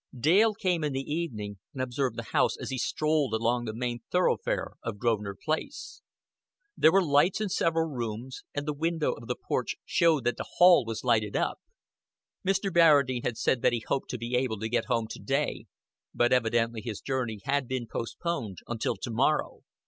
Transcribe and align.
Dale 0.19 0.55
came 0.55 0.83
in 0.83 0.93
the 0.93 1.13
evening 1.13 1.59
and 1.73 1.81
observed 1.83 2.15
the 2.17 2.23
house 2.33 2.57
as 2.57 2.71
he 2.71 2.79
strolled 2.79 3.35
along 3.35 3.65
the 3.65 3.71
main 3.75 3.99
thoroughfare 4.09 4.71
of 4.81 4.97
Grosvenor 4.97 5.35
Place. 5.35 6.01
There 6.75 6.91
were 6.91 7.05
lights 7.05 7.39
in 7.39 7.49
several 7.49 7.87
rooms, 7.87 8.41
and 8.51 8.65
the 8.65 8.73
window 8.73 9.11
of 9.11 9.27
the 9.27 9.35
porch 9.35 9.75
showed 9.85 10.23
that 10.23 10.37
the 10.37 10.49
hail 10.57 10.85
was 10.85 11.03
lighted 11.03 11.35
up. 11.35 11.59
Mr. 12.43 12.73
Barradine 12.73 13.21
had 13.21 13.37
said 13.37 13.61
that 13.61 13.73
he 13.73 13.83
hoped 13.87 14.09
to 14.09 14.17
be 14.17 14.35
able 14.35 14.57
to 14.61 14.69
get 14.69 14.85
home 14.85 15.05
to 15.07 15.19
day, 15.19 15.67
but 16.15 16.33
evidently 16.33 16.81
his 16.81 16.99
journey 16.99 17.39
had 17.43 17.67
been 17.67 17.85
postponed 17.85 18.57
until 18.65 18.95
to 18.95 19.11
morrow. 19.11 19.61